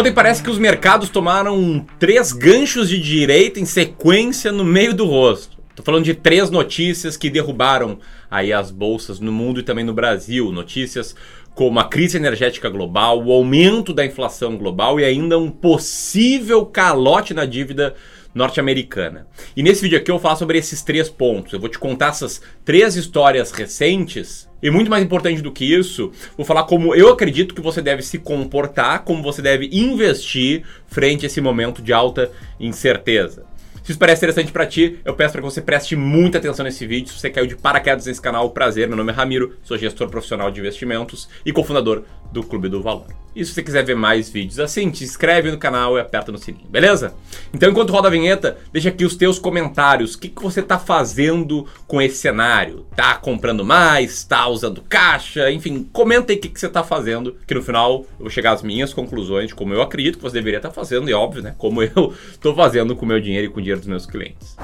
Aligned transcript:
Ontem 0.00 0.12
parece 0.12 0.42
que 0.42 0.48
os 0.48 0.58
mercados 0.58 1.10
tomaram 1.10 1.84
três 1.98 2.32
ganchos 2.32 2.88
de 2.88 2.98
direita 2.98 3.60
em 3.60 3.66
sequência 3.66 4.50
no 4.50 4.64
meio 4.64 4.94
do 4.94 5.04
rosto. 5.04 5.58
Tô 5.76 5.82
falando 5.82 6.06
de 6.06 6.14
três 6.14 6.48
notícias 6.48 7.18
que 7.18 7.28
derrubaram 7.28 7.98
aí 8.30 8.50
as 8.50 8.70
bolsas 8.70 9.20
no 9.20 9.30
mundo 9.30 9.60
e 9.60 9.62
também 9.62 9.84
no 9.84 9.92
Brasil. 9.92 10.50
Notícias 10.52 11.14
como 11.54 11.78
a 11.78 11.84
crise 11.84 12.16
energética 12.16 12.70
global, 12.70 13.22
o 13.22 13.30
aumento 13.30 13.92
da 13.92 14.02
inflação 14.02 14.56
global 14.56 14.98
e 14.98 15.04
ainda 15.04 15.38
um 15.38 15.50
possível 15.50 16.64
calote 16.64 17.34
na 17.34 17.44
dívida 17.44 17.94
norte-americana. 18.34 19.26
E 19.56 19.62
nesse 19.62 19.82
vídeo 19.82 19.98
aqui 19.98 20.10
eu 20.10 20.18
falar 20.18 20.36
sobre 20.36 20.58
esses 20.58 20.82
três 20.82 21.08
pontos. 21.08 21.52
Eu 21.52 21.60
vou 21.60 21.68
te 21.68 21.78
contar 21.78 22.08
essas 22.08 22.40
três 22.64 22.96
histórias 22.96 23.50
recentes. 23.50 24.48
E 24.62 24.70
muito 24.70 24.90
mais 24.90 25.02
importante 25.02 25.40
do 25.40 25.50
que 25.50 25.64
isso, 25.64 26.12
vou 26.36 26.44
falar 26.44 26.64
como 26.64 26.94
eu 26.94 27.08
acredito 27.08 27.54
que 27.54 27.62
você 27.62 27.80
deve 27.80 28.02
se 28.02 28.18
comportar, 28.18 29.04
como 29.04 29.22
você 29.22 29.40
deve 29.40 29.68
investir 29.72 30.64
frente 30.86 31.24
a 31.24 31.28
esse 31.28 31.40
momento 31.40 31.80
de 31.80 31.92
alta 31.92 32.30
incerteza. 32.58 33.46
Se 33.82 33.92
isso 33.92 33.98
parece 33.98 34.20
interessante 34.20 34.52
para 34.52 34.66
ti, 34.66 34.98
eu 35.04 35.14
peço 35.14 35.32
para 35.32 35.40
que 35.40 35.50
você 35.50 35.62
preste 35.62 35.96
muita 35.96 36.38
atenção 36.38 36.64
nesse 36.64 36.86
vídeo. 36.86 37.08
Se 37.08 37.18
você 37.18 37.30
caiu 37.30 37.46
de 37.46 37.56
paraquedas 37.56 38.06
nesse 38.06 38.20
canal, 38.20 38.50
prazer. 38.50 38.86
Meu 38.86 38.96
nome 38.96 39.10
é 39.10 39.14
Ramiro, 39.14 39.56
sou 39.62 39.78
gestor 39.78 40.08
profissional 40.08 40.50
de 40.50 40.60
investimentos 40.60 41.28
e 41.44 41.52
cofundador 41.52 42.04
do 42.30 42.42
Clube 42.42 42.68
do 42.68 42.82
Valor. 42.82 43.19
E 43.34 43.44
se 43.44 43.52
você 43.52 43.62
quiser 43.62 43.84
ver 43.84 43.94
mais 43.94 44.28
vídeos 44.28 44.58
assim, 44.58 44.90
te 44.90 45.04
inscreve 45.04 45.50
no 45.50 45.58
canal 45.58 45.96
e 45.96 46.00
aperta 46.00 46.32
no 46.32 46.38
sininho, 46.38 46.66
beleza? 46.68 47.14
Então, 47.54 47.70
enquanto 47.70 47.92
roda 47.92 48.08
a 48.08 48.10
vinheta, 48.10 48.58
deixa 48.72 48.88
aqui 48.88 49.04
os 49.04 49.14
teus 49.14 49.38
comentários. 49.38 50.14
O 50.14 50.18
que, 50.18 50.28
que 50.28 50.42
você 50.42 50.60
tá 50.60 50.78
fazendo 50.78 51.66
com 51.86 52.02
esse 52.02 52.16
cenário? 52.16 52.86
Tá 52.96 53.14
comprando 53.16 53.64
mais? 53.64 54.24
Tá 54.24 54.48
usando 54.48 54.82
caixa? 54.82 55.50
Enfim, 55.50 55.88
comenta 55.92 56.32
aí 56.32 56.38
o 56.38 56.40
que, 56.40 56.48
que 56.48 56.58
você 56.58 56.68
tá 56.68 56.82
fazendo, 56.82 57.36
que 57.46 57.54
no 57.54 57.62
final 57.62 58.04
eu 58.18 58.24
vou 58.24 58.30
chegar 58.30 58.52
às 58.52 58.62
minhas 58.62 58.92
conclusões 58.92 59.48
de 59.48 59.54
como 59.54 59.72
eu 59.72 59.82
acredito 59.82 60.16
que 60.16 60.22
você 60.22 60.34
deveria 60.34 60.58
estar 60.58 60.70
tá 60.70 60.74
fazendo, 60.74 61.08
e 61.08 61.14
óbvio, 61.14 61.42
né? 61.42 61.54
Como 61.56 61.82
eu 61.82 62.14
tô 62.40 62.54
fazendo 62.54 62.96
com 62.96 63.04
o 63.04 63.08
meu 63.08 63.20
dinheiro 63.20 63.46
e 63.46 63.50
com 63.50 63.60
o 63.60 63.62
dinheiro 63.62 63.80
dos 63.80 63.88
meus 63.88 64.06
clientes. 64.06 64.56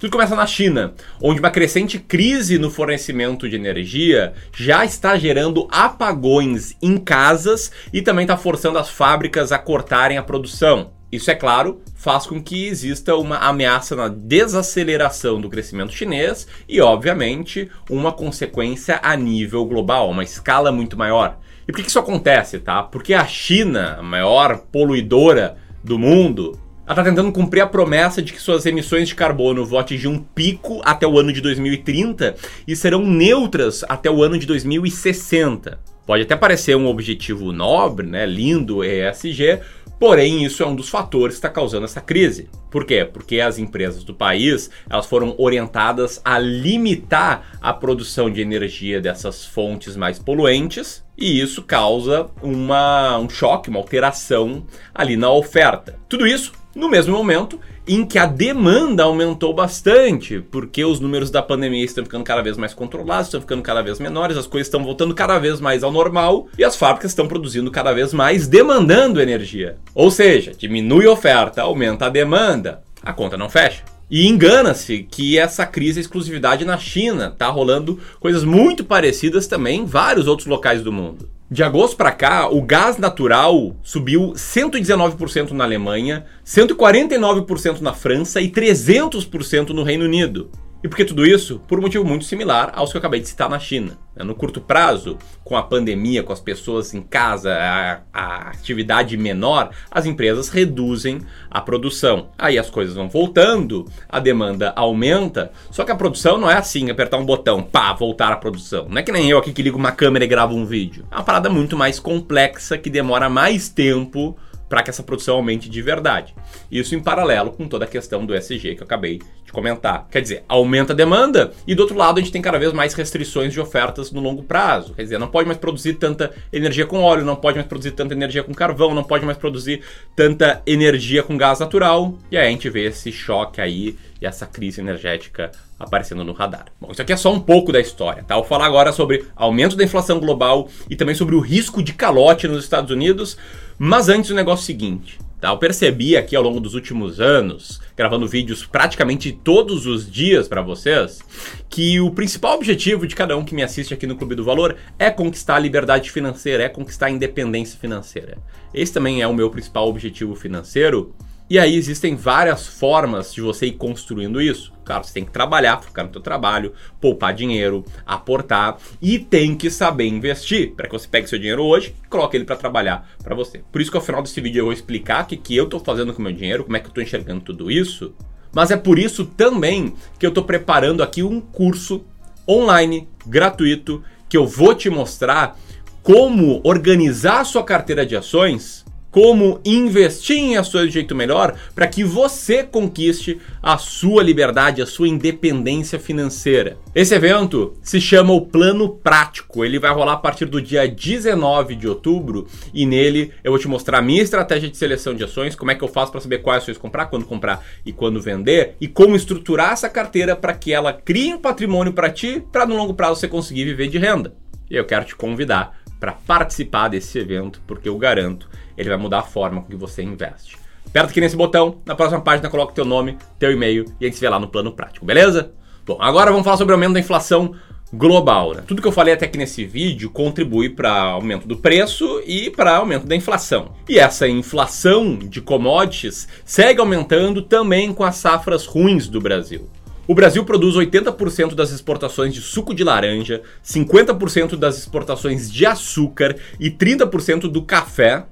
Tudo 0.00 0.12
começa 0.12 0.34
na 0.34 0.46
China, 0.46 0.94
onde 1.20 1.40
uma 1.40 1.50
crescente 1.50 1.98
crise 1.98 2.58
no 2.58 2.70
fornecimento 2.70 3.46
de 3.46 3.54
energia 3.54 4.32
já 4.50 4.82
está 4.82 5.18
gerando 5.18 5.68
apagões 5.70 6.74
em 6.80 6.96
casas 6.96 7.70
e 7.92 8.00
também 8.00 8.24
está 8.24 8.34
forçando 8.34 8.78
as 8.78 8.88
fábricas 8.88 9.52
a 9.52 9.58
cortarem 9.58 10.16
a 10.16 10.22
produção. 10.22 10.92
Isso, 11.12 11.30
é 11.30 11.34
claro, 11.34 11.82
faz 11.94 12.26
com 12.26 12.42
que 12.42 12.66
exista 12.66 13.14
uma 13.14 13.36
ameaça 13.40 13.94
na 13.94 14.08
desaceleração 14.08 15.38
do 15.38 15.50
crescimento 15.50 15.92
chinês 15.92 16.48
e, 16.66 16.80
obviamente, 16.80 17.70
uma 17.90 18.10
consequência 18.10 18.98
a 19.02 19.14
nível 19.14 19.66
global, 19.66 20.08
uma 20.08 20.24
escala 20.24 20.72
muito 20.72 20.96
maior. 20.96 21.38
E 21.68 21.72
por 21.72 21.82
que 21.82 21.88
isso 21.88 21.98
acontece, 21.98 22.58
tá? 22.58 22.82
Porque 22.82 23.12
a 23.12 23.26
China, 23.26 23.96
a 23.98 24.02
maior 24.02 24.60
poluidora 24.72 25.58
do 25.84 25.98
mundo, 25.98 26.58
ela 26.90 27.02
está 27.02 27.04
tentando 27.04 27.30
cumprir 27.30 27.60
a 27.60 27.68
promessa 27.68 28.20
de 28.20 28.32
que 28.32 28.42
suas 28.42 28.66
emissões 28.66 29.06
de 29.06 29.14
carbono 29.14 29.64
vão 29.64 29.78
atingir 29.78 30.08
um 30.08 30.18
pico 30.18 30.80
até 30.84 31.06
o 31.06 31.20
ano 31.20 31.32
de 31.32 31.40
2030 31.40 32.34
e 32.66 32.74
serão 32.74 33.06
neutras 33.06 33.84
até 33.88 34.10
o 34.10 34.24
ano 34.24 34.36
de 34.36 34.44
2060. 34.44 35.78
Pode 36.04 36.24
até 36.24 36.34
parecer 36.34 36.74
um 36.76 36.88
objetivo 36.88 37.52
nobre, 37.52 38.08
né, 38.08 38.26
lindo, 38.26 38.82
ESG, 38.82 39.60
Porém, 40.00 40.46
isso 40.46 40.62
é 40.62 40.66
um 40.66 40.74
dos 40.74 40.88
fatores 40.88 41.34
que 41.34 41.40
está 41.40 41.50
causando 41.50 41.84
essa 41.84 42.00
crise. 42.00 42.48
Por 42.70 42.86
quê? 42.86 43.04
Porque 43.04 43.38
as 43.38 43.58
empresas 43.58 44.02
do 44.02 44.14
país 44.14 44.70
elas 44.88 45.04
foram 45.04 45.34
orientadas 45.36 46.22
a 46.24 46.38
limitar 46.38 47.58
a 47.60 47.70
produção 47.74 48.30
de 48.30 48.40
energia 48.40 48.98
dessas 48.98 49.44
fontes 49.44 49.98
mais 49.98 50.18
poluentes 50.18 51.04
e 51.18 51.38
isso 51.38 51.62
causa 51.62 52.30
uma, 52.42 53.18
um 53.18 53.28
choque, 53.28 53.68
uma 53.68 53.78
alteração 53.78 54.64
ali 54.94 55.18
na 55.18 55.30
oferta. 55.30 55.98
Tudo 56.08 56.26
isso 56.26 56.52
no 56.74 56.88
mesmo 56.88 57.16
momento 57.16 57.58
em 57.86 58.04
que 58.04 58.18
a 58.18 58.26
demanda 58.26 59.02
aumentou 59.02 59.52
bastante, 59.52 60.40
porque 60.50 60.84
os 60.84 61.00
números 61.00 61.30
da 61.30 61.42
pandemia 61.42 61.84
estão 61.84 62.04
ficando 62.04 62.24
cada 62.24 62.42
vez 62.42 62.56
mais 62.56 62.72
controlados, 62.72 63.26
estão 63.26 63.40
ficando 63.40 63.62
cada 63.62 63.82
vez 63.82 63.98
menores, 63.98 64.36
as 64.36 64.46
coisas 64.46 64.68
estão 64.68 64.84
voltando 64.84 65.14
cada 65.14 65.38
vez 65.38 65.60
mais 65.60 65.82
ao 65.82 65.90
normal 65.90 66.46
e 66.56 66.64
as 66.64 66.76
fábricas 66.76 67.10
estão 67.10 67.26
produzindo 67.26 67.70
cada 67.70 67.92
vez 67.92 68.12
mais, 68.12 68.46
demandando 68.46 69.20
energia. 69.20 69.78
Ou 69.94 70.10
seja, 70.10 70.52
diminui 70.56 71.06
a 71.06 71.12
oferta, 71.12 71.62
aumenta 71.62 72.06
a 72.06 72.10
demanda, 72.10 72.82
a 73.02 73.12
conta 73.12 73.36
não 73.36 73.48
fecha. 73.48 73.82
E 74.10 74.26
engana-se 74.26 75.04
que 75.08 75.38
essa 75.38 75.64
crise 75.64 76.00
é 76.00 76.02
exclusividade 76.02 76.64
na 76.64 76.76
China, 76.76 77.30
tá 77.30 77.48
rolando 77.48 77.98
coisas 78.18 78.42
muito 78.42 78.84
parecidas 78.84 79.46
também 79.46 79.80
em 79.80 79.84
vários 79.84 80.26
outros 80.26 80.48
locais 80.48 80.82
do 80.82 80.92
mundo. 80.92 81.28
De 81.52 81.64
agosto 81.64 81.96
para 81.96 82.12
cá, 82.12 82.48
o 82.48 82.62
gás 82.62 82.96
natural 82.96 83.74
subiu 83.82 84.34
119% 84.36 85.50
na 85.50 85.64
Alemanha, 85.64 86.24
149% 86.46 87.80
na 87.80 87.92
França 87.92 88.40
e 88.40 88.48
300% 88.48 89.70
no 89.70 89.82
Reino 89.82 90.04
Unido. 90.04 90.48
E 90.82 90.88
por 90.88 90.96
que 90.96 91.04
tudo 91.04 91.26
isso? 91.26 91.60
Por 91.68 91.78
um 91.78 91.82
motivo 91.82 92.04
muito 92.04 92.24
similar 92.24 92.72
aos 92.74 92.90
que 92.90 92.96
eu 92.96 93.00
acabei 93.00 93.20
de 93.20 93.28
citar 93.28 93.50
na 93.50 93.58
China. 93.58 93.98
Né? 94.16 94.24
No 94.24 94.34
curto 94.34 94.62
prazo, 94.62 95.18
com 95.44 95.54
a 95.54 95.62
pandemia, 95.62 96.22
com 96.22 96.32
as 96.32 96.40
pessoas 96.40 96.94
em 96.94 97.02
casa, 97.02 97.52
a, 97.52 98.00
a, 98.12 98.48
atividade 98.48 99.14
menor, 99.18 99.70
as 99.90 100.06
empresas 100.06 100.48
reduzem 100.48 101.20
a 101.50 101.60
produção. 101.60 102.28
Aí 102.38 102.58
as 102.58 102.70
coisas 102.70 102.94
vão 102.94 103.10
voltando, 103.10 103.86
a 104.08 104.18
demanda 104.18 104.72
aumenta, 104.74 105.52
só 105.70 105.84
que 105.84 105.92
a 105.92 105.96
produção 105.96 106.38
não 106.38 106.50
é 106.50 106.56
assim, 106.56 106.90
apertar 106.90 107.18
um 107.18 107.26
botão, 107.26 107.62
pá, 107.62 107.92
voltar 107.92 108.32
à 108.32 108.36
produção. 108.36 108.86
Não 108.88 108.98
é 108.98 109.02
que 109.02 109.12
nem 109.12 109.28
eu 109.28 109.36
aqui 109.36 109.52
que 109.52 109.62
ligo 109.62 109.76
uma 109.76 109.92
câmera 109.92 110.24
e 110.24 110.28
gravo 110.28 110.54
um 110.54 110.64
vídeo. 110.64 111.04
É 111.10 111.16
uma 111.16 111.24
parada 111.24 111.50
muito 111.50 111.76
mais 111.76 112.00
complexa 112.00 112.78
que 112.78 112.88
demora 112.88 113.28
mais 113.28 113.68
tempo 113.68 114.34
para 114.70 114.84
que 114.84 114.88
essa 114.88 115.02
produção 115.02 115.34
aumente 115.34 115.68
de 115.68 115.82
verdade. 115.82 116.32
Isso 116.70 116.94
em 116.94 117.00
paralelo 117.00 117.50
com 117.50 117.66
toda 117.66 117.84
a 117.84 117.88
questão 117.88 118.24
do 118.24 118.32
SG 118.34 118.76
que 118.76 118.80
eu 118.80 118.84
acabei 118.84 119.20
de 119.44 119.52
comentar. 119.52 120.06
Quer 120.08 120.22
dizer, 120.22 120.44
aumenta 120.48 120.92
a 120.92 120.96
demanda 120.96 121.52
e 121.66 121.74
do 121.74 121.80
outro 121.80 121.96
lado 121.96 122.18
a 122.18 122.22
gente 122.22 122.30
tem 122.30 122.40
cada 122.40 122.56
vez 122.56 122.72
mais 122.72 122.94
restrições 122.94 123.52
de 123.52 123.60
ofertas 123.60 124.12
no 124.12 124.20
longo 124.20 124.44
prazo. 124.44 124.94
Quer 124.94 125.02
dizer, 125.02 125.18
não 125.18 125.26
pode 125.26 125.48
mais 125.48 125.58
produzir 125.58 125.94
tanta 125.94 126.30
energia 126.52 126.86
com 126.86 127.02
óleo, 127.02 127.24
não 127.24 127.34
pode 127.34 127.56
mais 127.56 127.66
produzir 127.66 127.90
tanta 127.90 128.14
energia 128.14 128.44
com 128.44 128.54
carvão, 128.54 128.94
não 128.94 129.02
pode 129.02 129.26
mais 129.26 129.36
produzir 129.36 129.82
tanta 130.14 130.62
energia 130.64 131.24
com 131.24 131.36
gás 131.36 131.58
natural. 131.58 132.14
E 132.30 132.38
aí 132.38 132.46
a 132.46 132.50
gente 132.50 132.70
vê 132.70 132.84
esse 132.84 133.10
choque 133.10 133.60
aí 133.60 133.98
e 134.20 134.26
essa 134.26 134.46
crise 134.46 134.80
energética 134.80 135.50
aparecendo 135.80 136.22
no 136.22 136.32
radar. 136.32 136.66
Bom, 136.80 136.92
isso 136.92 137.02
aqui 137.02 137.12
é 137.12 137.16
só 137.16 137.32
um 137.32 137.40
pouco 137.40 137.72
da 137.72 137.80
história, 137.80 138.22
tá? 138.22 138.36
Vou 138.36 138.44
falar 138.44 138.66
agora 138.66 138.92
sobre 138.92 139.24
aumento 139.34 139.74
da 139.74 139.82
inflação 139.82 140.20
global 140.20 140.68
e 140.88 140.94
também 140.94 141.14
sobre 141.14 141.34
o 141.34 141.40
risco 141.40 141.82
de 141.82 141.92
calote 141.94 142.46
nos 142.46 142.62
Estados 142.62 142.90
Unidos. 142.90 143.36
Mas 143.82 144.10
antes 144.10 144.28
o 144.28 144.34
negócio 144.34 144.64
é 144.64 144.66
seguinte, 144.66 145.18
tá? 145.40 145.48
Eu 145.48 145.56
percebi 145.56 146.14
aqui 146.14 146.36
ao 146.36 146.42
longo 146.42 146.60
dos 146.60 146.74
últimos 146.74 147.18
anos, 147.18 147.80
gravando 147.96 148.28
vídeos 148.28 148.66
praticamente 148.66 149.32
todos 149.32 149.86
os 149.86 150.12
dias 150.12 150.46
para 150.46 150.60
vocês, 150.60 151.20
que 151.66 151.98
o 151.98 152.10
principal 152.10 152.56
objetivo 152.56 153.06
de 153.06 153.16
cada 153.16 153.34
um 153.38 153.42
que 153.42 153.54
me 153.54 153.62
assiste 153.62 153.94
aqui 153.94 154.06
no 154.06 154.16
Clube 154.16 154.34
do 154.34 154.44
Valor 154.44 154.76
é 154.98 155.08
conquistar 155.08 155.56
a 155.56 155.58
liberdade 155.58 156.10
financeira, 156.10 156.64
é 156.64 156.68
conquistar 156.68 157.06
a 157.06 157.10
independência 157.10 157.78
financeira. 157.78 158.36
Esse 158.74 158.92
também 158.92 159.22
é 159.22 159.26
o 159.26 159.32
meu 159.32 159.48
principal 159.48 159.88
objetivo 159.88 160.36
financeiro. 160.36 161.14
E 161.50 161.58
aí 161.58 161.74
existem 161.74 162.14
várias 162.14 162.64
formas 162.64 163.34
de 163.34 163.40
você 163.40 163.66
ir 163.66 163.72
construindo 163.72 164.40
isso. 164.40 164.72
Claro, 164.84 165.02
você 165.02 165.14
tem 165.14 165.24
que 165.24 165.32
trabalhar, 165.32 165.82
focar 165.82 166.06
no 166.06 166.12
seu 166.12 166.20
trabalho, 166.20 166.72
poupar 167.00 167.34
dinheiro, 167.34 167.84
aportar 168.06 168.78
e 169.02 169.18
tem 169.18 169.56
que 169.56 169.68
saber 169.68 170.06
investir 170.06 170.74
para 170.76 170.86
que 170.86 170.92
você 170.92 171.08
pegue 171.08 171.28
seu 171.28 171.40
dinheiro 171.40 171.64
hoje 171.64 171.92
e 172.04 172.08
coloque 172.08 172.36
ele 172.36 172.44
para 172.44 172.54
trabalhar 172.54 173.10
para 173.20 173.34
você. 173.34 173.64
Por 173.72 173.80
isso 173.80 173.90
que 173.90 173.96
ao 173.96 174.02
final 174.02 174.22
desse 174.22 174.40
vídeo 174.40 174.60
eu 174.60 174.66
vou 174.66 174.72
explicar 174.72 175.24
o 175.24 175.26
que, 175.26 175.36
que 175.36 175.56
eu 175.56 175.64
estou 175.64 175.80
fazendo 175.80 176.14
com 176.14 176.22
meu 176.22 176.30
dinheiro, 176.30 176.62
como 176.62 176.76
é 176.76 176.78
que 176.78 176.86
eu 176.86 176.90
estou 176.90 177.02
enxergando 177.02 177.40
tudo 177.40 177.68
isso. 177.68 178.14
Mas 178.52 178.70
é 178.70 178.76
por 178.76 178.96
isso 178.96 179.24
também 179.24 179.92
que 180.20 180.26
eu 180.26 180.30
estou 180.30 180.44
preparando 180.44 181.02
aqui 181.02 181.24
um 181.24 181.40
curso 181.40 182.04
online, 182.48 183.08
gratuito, 183.26 184.04
que 184.28 184.36
eu 184.36 184.46
vou 184.46 184.72
te 184.72 184.88
mostrar 184.88 185.58
como 186.00 186.60
organizar 186.62 187.40
a 187.40 187.44
sua 187.44 187.64
carteira 187.64 188.06
de 188.06 188.16
ações 188.16 188.84
como 189.10 189.60
investir 189.64 190.38
em 190.38 190.56
ações 190.56 190.86
de 190.86 190.94
jeito 190.94 191.14
melhor 191.14 191.54
para 191.74 191.86
que 191.86 192.04
você 192.04 192.62
conquiste 192.62 193.40
a 193.62 193.76
sua 193.76 194.22
liberdade, 194.22 194.80
a 194.80 194.86
sua 194.86 195.08
independência 195.08 195.98
financeira. 195.98 196.78
Esse 196.94 197.14
evento 197.14 197.74
se 197.82 198.00
chama 198.00 198.32
o 198.32 198.46
Plano 198.46 198.88
Prático. 198.88 199.64
Ele 199.64 199.78
vai 199.78 199.92
rolar 199.92 200.14
a 200.14 200.18
partir 200.18 200.46
do 200.46 200.60
dia 200.60 200.88
19 200.88 201.74
de 201.74 201.88
outubro 201.88 202.46
e 202.72 202.86
nele 202.86 203.32
eu 203.42 203.52
vou 203.52 203.58
te 203.58 203.68
mostrar 203.68 203.98
a 203.98 204.02
minha 204.02 204.22
estratégia 204.22 204.68
de 204.68 204.76
seleção 204.76 205.14
de 205.14 205.24
ações, 205.24 205.54
como 205.54 205.70
é 205.70 205.74
que 205.74 205.82
eu 205.82 205.88
faço 205.88 206.12
para 206.12 206.20
saber 206.20 206.38
quais 206.38 206.62
ações 206.62 206.78
comprar, 206.78 207.06
quando 207.06 207.26
comprar 207.26 207.64
e 207.84 207.92
quando 207.92 208.20
vender 208.20 208.74
e 208.80 208.86
como 208.86 209.16
estruturar 209.16 209.72
essa 209.72 209.88
carteira 209.88 210.36
para 210.36 210.54
que 210.54 210.72
ela 210.72 210.92
crie 210.92 211.34
um 211.34 211.38
patrimônio 211.38 211.92
para 211.92 212.10
ti, 212.10 212.42
para 212.52 212.66
no 212.66 212.76
longo 212.76 212.94
prazo 212.94 213.20
você 213.20 213.28
conseguir 213.28 213.64
viver 213.64 213.88
de 213.88 213.98
renda. 213.98 214.34
E 214.70 214.76
eu 214.76 214.84
quero 214.84 215.04
te 215.04 215.16
convidar 215.16 215.79
para 216.00 216.12
participar 216.12 216.88
desse 216.88 217.18
evento, 217.18 217.60
porque 217.66 217.88
eu 217.88 217.96
garanto 217.98 218.48
ele 218.80 218.88
vai 218.88 218.98
mudar 218.98 219.18
a 219.18 219.22
forma 219.22 219.60
com 219.60 219.68
que 219.68 219.76
você 219.76 220.02
investe. 220.02 220.56
Aperta 220.86 221.10
aqui 221.10 221.20
nesse 221.20 221.36
botão, 221.36 221.78
na 221.84 221.94
próxima 221.94 222.20
página 222.20 222.48
coloca 222.48 222.72
teu 222.72 222.84
nome, 222.84 223.18
teu 223.38 223.52
e-mail 223.52 223.84
e 224.00 224.04
a 224.04 224.08
gente 224.08 224.14
se 224.14 224.20
vê 224.20 224.28
lá 224.28 224.38
no 224.38 224.48
plano 224.48 224.72
prático, 224.72 225.04
beleza? 225.04 225.52
Bom, 225.86 225.98
agora 226.00 226.30
vamos 226.30 226.44
falar 226.44 226.56
sobre 226.56 226.72
o 226.72 226.76
aumento 226.76 226.94
da 226.94 227.00
inflação 227.00 227.54
global. 227.92 228.54
Né? 228.54 228.62
Tudo 228.66 228.80
que 228.80 228.88
eu 228.88 228.92
falei 228.92 229.14
até 229.14 229.26
aqui 229.26 229.36
nesse 229.36 229.64
vídeo 229.64 230.10
contribui 230.10 230.70
para 230.70 230.92
aumento 230.92 231.46
do 231.46 231.56
preço 231.56 232.22
e 232.26 232.50
para 232.50 232.76
aumento 232.76 233.06
da 233.06 233.14
inflação. 233.14 233.72
E 233.88 233.98
essa 233.98 234.26
inflação 234.26 235.16
de 235.16 235.40
commodities 235.40 236.26
segue 236.44 236.80
aumentando 236.80 237.42
também 237.42 237.92
com 237.92 238.04
as 238.04 238.16
safras 238.16 238.64
ruins 238.64 239.08
do 239.08 239.20
Brasil. 239.20 239.68
O 240.10 240.14
Brasil 240.14 240.44
produz 240.44 240.74
80% 240.74 241.54
das 241.54 241.70
exportações 241.70 242.34
de 242.34 242.40
suco 242.40 242.74
de 242.74 242.82
laranja, 242.82 243.42
50% 243.64 244.56
das 244.56 244.76
exportações 244.76 245.48
de 245.48 245.64
açúcar 245.64 246.34
e 246.58 246.68
30% 246.68 247.42
do 247.42 247.62
café, 247.62 248.26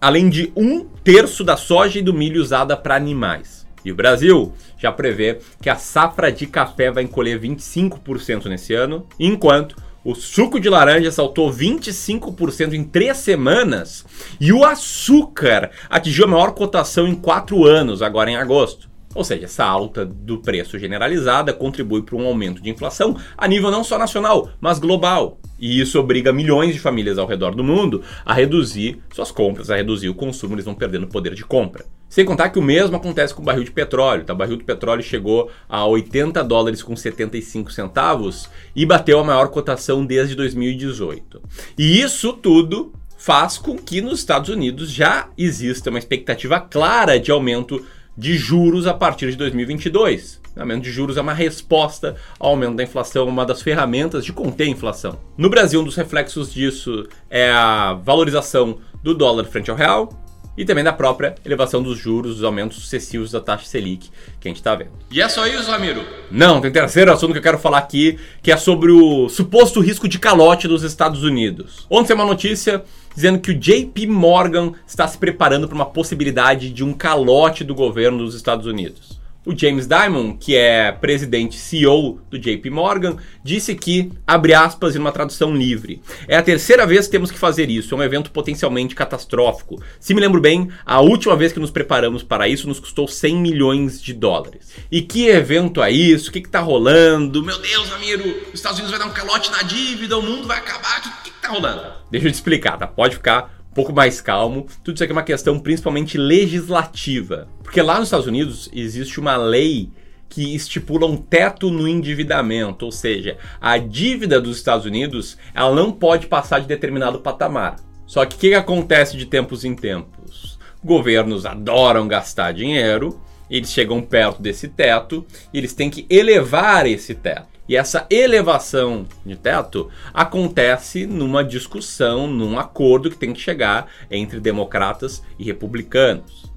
além 0.00 0.28
de 0.28 0.52
um 0.54 0.84
terço 1.02 1.42
da 1.42 1.56
soja 1.56 1.98
e 1.98 2.02
do 2.02 2.14
milho 2.14 2.40
usada 2.40 2.76
para 2.76 2.94
animais. 2.94 3.66
E 3.84 3.90
o 3.90 3.96
Brasil 3.96 4.52
já 4.78 4.92
prevê 4.92 5.40
que 5.60 5.68
a 5.68 5.74
safra 5.74 6.30
de 6.30 6.46
café 6.46 6.92
vai 6.92 7.02
encolher 7.02 7.40
25% 7.40 8.46
nesse 8.46 8.72
ano, 8.72 9.04
enquanto 9.18 9.74
o 10.04 10.14
suco 10.14 10.60
de 10.60 10.68
laranja 10.68 11.10
saltou 11.10 11.52
25% 11.52 12.74
em 12.74 12.84
três 12.84 13.16
semanas 13.16 14.06
e 14.40 14.52
o 14.52 14.64
açúcar 14.64 15.72
atingiu 15.90 16.26
a 16.26 16.28
maior 16.28 16.52
cotação 16.52 17.08
em 17.08 17.14
quatro 17.16 17.64
anos, 17.64 18.02
agora 18.02 18.30
em 18.30 18.36
agosto. 18.36 18.93
Ou 19.14 19.24
seja, 19.24 19.44
essa 19.44 19.64
alta 19.64 20.04
do 20.04 20.38
preço 20.38 20.78
generalizada 20.78 21.52
contribui 21.52 22.02
para 22.02 22.16
um 22.16 22.26
aumento 22.26 22.62
de 22.62 22.70
inflação 22.70 23.16
a 23.36 23.46
nível 23.46 23.70
não 23.70 23.84
só 23.84 23.98
nacional, 23.98 24.50
mas 24.60 24.78
global. 24.78 25.38
E 25.58 25.80
isso 25.80 25.98
obriga 25.98 26.32
milhões 26.32 26.74
de 26.74 26.80
famílias 26.80 27.18
ao 27.18 27.26
redor 27.26 27.54
do 27.54 27.62
mundo 27.62 28.02
a 28.24 28.34
reduzir 28.34 28.98
suas 29.12 29.30
compras, 29.30 29.70
a 29.70 29.76
reduzir 29.76 30.08
o 30.08 30.14
consumo, 30.14 30.54
eles 30.54 30.64
vão 30.64 30.74
perdendo 30.74 31.06
poder 31.06 31.34
de 31.34 31.44
compra. 31.44 31.84
Sem 32.08 32.24
contar 32.24 32.50
que 32.50 32.58
o 32.58 32.62
mesmo 32.62 32.96
acontece 32.96 33.34
com 33.34 33.42
o 33.42 33.44
barril 33.44 33.64
de 33.64 33.72
petróleo. 33.72 34.24
Tá? 34.24 34.32
O 34.32 34.36
barril 34.36 34.56
de 34.56 34.64
petróleo 34.64 35.02
chegou 35.02 35.50
a 35.68 35.84
80 35.84 36.44
dólares 36.44 36.82
com 36.82 36.94
75 36.94 37.72
centavos 37.72 38.48
e 38.74 38.86
bateu 38.86 39.18
a 39.18 39.24
maior 39.24 39.48
cotação 39.48 40.04
desde 40.06 40.34
2018. 40.34 41.42
E 41.76 42.00
isso 42.00 42.32
tudo 42.32 42.92
faz 43.18 43.56
com 43.56 43.76
que 43.76 44.00
nos 44.00 44.18
Estados 44.18 44.50
Unidos 44.50 44.90
já 44.90 45.28
exista 45.36 45.90
uma 45.90 45.98
expectativa 45.98 46.60
clara 46.60 47.18
de 47.18 47.30
aumento 47.30 47.84
de 48.16 48.36
juros 48.36 48.86
a 48.86 48.94
partir 48.94 49.30
de 49.30 49.36
2022. 49.36 50.40
O 50.56 50.60
aumento 50.60 50.82
de 50.84 50.92
juros 50.92 51.16
é 51.16 51.20
uma 51.20 51.34
resposta 51.34 52.16
ao 52.38 52.50
aumento 52.50 52.76
da 52.76 52.84
inflação, 52.84 53.26
uma 53.26 53.44
das 53.44 53.60
ferramentas 53.60 54.24
de 54.24 54.32
conter 54.32 54.64
a 54.64 54.70
inflação. 54.70 55.18
No 55.36 55.50
Brasil, 55.50 55.80
um 55.80 55.84
dos 55.84 55.96
reflexos 55.96 56.52
disso 56.52 57.08
é 57.28 57.50
a 57.50 57.94
valorização 57.94 58.78
do 59.02 59.14
dólar 59.14 59.44
frente 59.44 59.70
ao 59.70 59.76
real 59.76 60.23
e 60.56 60.64
também 60.64 60.84
da 60.84 60.92
própria 60.92 61.34
elevação 61.44 61.82
dos 61.82 61.98
juros, 61.98 62.38
os 62.38 62.44
aumentos 62.44 62.78
sucessivos 62.78 63.30
da 63.30 63.40
taxa 63.40 63.66
Selic 63.66 64.10
que 64.40 64.48
a 64.48 64.50
gente 64.50 64.58
está 64.58 64.74
vendo. 64.74 64.92
E 65.10 65.20
é 65.20 65.28
só 65.28 65.46
isso, 65.46 65.70
Ramiro? 65.70 66.04
Não, 66.30 66.60
tem 66.60 66.70
terceiro 66.70 67.12
assunto 67.12 67.32
que 67.32 67.38
eu 67.38 67.42
quero 67.42 67.58
falar 67.58 67.78
aqui, 67.78 68.18
que 68.42 68.52
é 68.52 68.56
sobre 68.56 68.92
o 68.92 69.28
suposto 69.28 69.80
risco 69.80 70.08
de 70.08 70.18
calote 70.18 70.68
dos 70.68 70.82
Estados 70.82 71.22
Unidos. 71.22 71.86
Ontem 71.90 72.08
tem 72.08 72.16
uma 72.16 72.24
notícia 72.24 72.84
dizendo 73.14 73.38
que 73.38 73.52
o 73.52 73.58
JP 73.58 74.06
Morgan 74.06 74.72
está 74.86 75.06
se 75.06 75.16
preparando 75.16 75.68
para 75.68 75.74
uma 75.74 75.86
possibilidade 75.86 76.70
de 76.70 76.82
um 76.82 76.92
calote 76.92 77.62
do 77.64 77.74
governo 77.74 78.18
dos 78.18 78.34
Estados 78.34 78.66
Unidos. 78.66 79.23
O 79.46 79.54
James 79.54 79.86
Dimon, 79.86 80.38
que 80.38 80.56
é 80.56 80.90
presidente 80.90 81.56
CEO 81.56 82.18
do 82.30 82.38
JP 82.38 82.70
Morgan, 82.70 83.18
disse 83.42 83.74
que, 83.74 84.10
abre 84.26 84.54
aspas, 84.54 84.96
em 84.96 84.98
uma 84.98 85.12
tradução 85.12 85.54
livre, 85.54 86.00
é 86.26 86.34
a 86.34 86.42
terceira 86.42 86.86
vez 86.86 87.04
que 87.04 87.12
temos 87.12 87.30
que 87.30 87.38
fazer 87.38 87.68
isso, 87.68 87.94
é 87.94 87.98
um 87.98 88.02
evento 88.02 88.30
potencialmente 88.30 88.94
catastrófico. 88.94 89.82
Se 90.00 90.14
me 90.14 90.20
lembro 90.20 90.40
bem, 90.40 90.70
a 90.86 91.00
última 91.00 91.36
vez 91.36 91.52
que 91.52 91.60
nos 91.60 91.70
preparamos 91.70 92.22
para 92.22 92.48
isso 92.48 92.66
nos 92.66 92.80
custou 92.80 93.06
100 93.06 93.36
milhões 93.36 94.02
de 94.02 94.14
dólares. 94.14 94.72
E 94.90 95.02
que 95.02 95.26
evento 95.26 95.82
é 95.82 95.90
isso? 95.90 96.30
O 96.30 96.32
que 96.32 96.38
está 96.38 96.60
rolando? 96.60 97.42
Meu 97.44 97.60
Deus, 97.60 97.90
Ramiro, 97.90 98.24
os 98.48 98.54
Estados 98.54 98.78
Unidos 98.78 98.96
vai 98.96 99.06
dar 99.06 99.12
um 99.12 99.14
calote 99.14 99.50
na 99.50 99.62
dívida, 99.62 100.16
o 100.16 100.22
mundo 100.22 100.48
vai 100.48 100.56
acabar, 100.56 101.00
o 101.00 101.22
que, 101.22 101.30
que 101.30 101.40
tá 101.42 101.48
rolando? 101.48 101.82
Deixa 102.10 102.28
eu 102.28 102.32
te 102.32 102.36
explicar, 102.36 102.78
tá? 102.78 102.86
Pode 102.86 103.16
ficar 103.16 103.63
pouco 103.74 103.92
mais 103.92 104.20
calmo. 104.20 104.66
Tudo 104.82 104.94
isso 104.94 105.04
aqui 105.04 105.12
é 105.12 105.16
uma 105.16 105.22
questão 105.22 105.58
principalmente 105.58 106.16
legislativa. 106.16 107.48
Porque 107.62 107.82
lá 107.82 107.98
nos 107.98 108.08
Estados 108.08 108.26
Unidos 108.26 108.70
existe 108.72 109.20
uma 109.20 109.36
lei 109.36 109.90
que 110.28 110.54
estipula 110.54 111.06
um 111.06 111.16
teto 111.16 111.70
no 111.70 111.86
endividamento, 111.86 112.84
ou 112.84 112.90
seja, 112.90 113.36
a 113.60 113.78
dívida 113.78 114.40
dos 114.40 114.56
Estados 114.56 114.84
Unidos 114.84 115.38
ela 115.54 115.72
não 115.72 115.92
pode 115.92 116.26
passar 116.26 116.60
de 116.60 116.66
determinado 116.66 117.20
patamar. 117.20 117.76
Só 118.06 118.24
que 118.26 118.36
o 118.36 118.38
que, 118.38 118.54
acontece 118.54 119.16
de 119.16 119.26
tempos 119.26 119.64
em 119.64 119.74
tempos? 119.74 120.58
Governos 120.82 121.46
adoram 121.46 122.08
gastar 122.08 122.52
dinheiro, 122.52 123.20
eles 123.48 123.70
chegam 123.70 124.02
perto 124.02 124.42
desse 124.42 124.68
teto 124.68 125.24
e 125.52 125.58
eles 125.58 125.72
têm 125.72 125.88
que 125.88 126.06
elevar 126.10 126.86
esse 126.86 127.14
teto. 127.14 127.53
E 127.68 127.76
essa 127.76 128.06
elevação 128.10 129.06
de 129.24 129.36
teto 129.36 129.90
acontece 130.12 131.06
numa 131.06 131.42
discussão, 131.42 132.26
num 132.26 132.58
acordo 132.58 133.10
que 133.10 133.16
tem 133.16 133.32
que 133.32 133.40
chegar 133.40 133.88
entre 134.10 134.38
democratas 134.38 135.22
e 135.38 135.44
republicanos. 135.44 136.52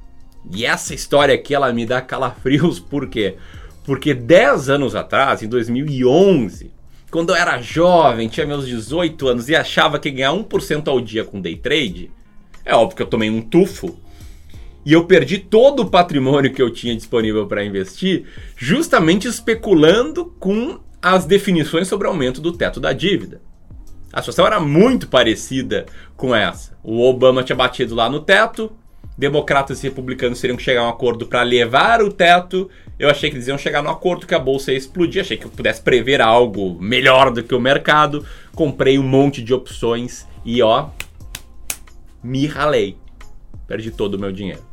E 0.52 0.66
essa 0.66 0.94
história 0.94 1.36
aqui 1.36 1.56
ela 1.56 1.72
me 1.72 1.86
dá 1.86 2.02
calafrios 2.02 2.80
por 2.80 3.08
quê? 3.08 3.36
Porque 3.86 4.14
10 4.14 4.70
anos 4.70 4.96
atrás, 4.96 5.42
em 5.42 5.48
2011, 5.48 6.72
quando 7.10 7.30
eu 7.30 7.36
era 7.36 7.62
jovem, 7.62 8.28
tinha 8.28 8.46
meus 8.46 8.68
18 8.68 9.28
anos 9.28 9.50
e 9.50 9.56
achava 9.56 9.98
que 9.98 10.12
ganhar 10.12 10.34
1% 10.34 10.88
ao 10.90 11.00
dia 11.00 11.24
com 11.24 11.40
day 11.40 11.56
trade, 11.56 12.12
é 12.66 12.76
óbvio 12.76 12.98
que 12.98 13.02
eu 13.04 13.08
tomei 13.08 13.30
um 13.30 13.42
tufo 13.42 13.98
e 14.86 14.92
eu 14.92 15.06
perdi 15.06 15.38
todo 15.38 15.84
o 15.84 15.90
patrimônio 15.90 16.54
que 16.54 16.62
eu 16.62 16.70
tinha 16.70 16.96
disponível 16.96 17.48
para 17.48 17.64
investir, 17.64 18.26
justamente 18.58 19.26
especulando 19.28 20.34
com 20.38 20.80
as 21.02 21.26
definições 21.26 21.88
sobre 21.88 22.08
aumento 22.08 22.42
do 22.42 22.52
teto 22.52 22.80
da 22.80 22.94
dívida. 22.94 23.42
A 24.12 24.22
situação 24.22 24.48
era 24.48 24.60
muito 24.60 25.08
parecida 25.08 25.86
com 26.16 26.34
essa. 26.34 26.78
O 26.84 27.08
Obama 27.08 27.44
tinha 27.44 27.56
batido 27.56 27.94
lá 27.94 28.10
no 28.10 28.20
teto, 28.20 28.72
democratas 29.18 29.84
e 29.84 29.88
republicanos 29.88 30.40
teriam 30.40 30.58
que 30.58 30.64
chegar 30.64 30.82
a 30.82 30.86
um 30.86 30.90
acordo 30.90 31.26
para 31.26 31.44
levar 31.44 32.02
o 32.02 32.12
teto. 32.12 32.70
Eu 32.98 33.10
achei 33.10 33.30
que 33.30 33.36
eles 33.36 33.48
iam 33.48 33.58
chegar 33.58 33.84
no 33.84 33.90
acordo 33.90 34.26
que 34.26 34.34
a 34.34 34.40
bolsa 34.40 34.72
ia 34.72 34.78
explodir, 34.78 35.22
achei 35.22 35.38
que 35.38 35.46
eu 35.46 35.52
pudesse 35.52 35.82
prever 35.82 36.22
algo 36.22 36.78
melhor 36.80 37.32
do 37.32 37.44
que 37.44 37.54
o 37.54 37.60
mercado. 37.60 38.26
Comprei 38.56 38.98
um 38.98 39.04
monte 39.04 39.44
de 39.44 39.54
opções 39.54 40.26
e 40.46 40.62
ó, 40.62 40.90
me 42.24 42.48
ralei. 42.48 42.98
Perdi 43.68 43.92
todo 43.92 44.16
o 44.16 44.20
meu 44.20 44.32
dinheiro. 44.32 44.64